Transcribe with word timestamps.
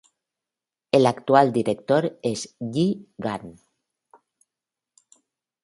El 0.91 1.05
actual 1.05 1.53
director 1.53 2.17
es 2.23 2.55
Yi 2.59 3.05
Gang. 3.19 3.53